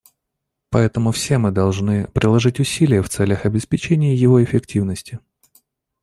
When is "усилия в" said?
2.59-3.09